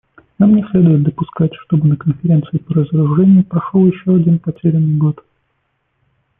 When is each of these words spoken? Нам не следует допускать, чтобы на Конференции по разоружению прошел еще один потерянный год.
Нам 0.39 0.55
не 0.55 0.63
следует 0.71 1.03
допускать, 1.03 1.51
чтобы 1.63 1.87
на 1.87 1.95
Конференции 1.95 2.57
по 2.57 2.73
разоружению 2.73 3.45
прошел 3.45 3.85
еще 3.85 4.15
один 4.15 4.39
потерянный 4.39 4.97
год. 4.97 5.23